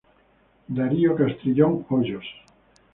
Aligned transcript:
Darío 0.67 1.15
Castrillón 1.15 1.85
Hoyos. 1.87 2.25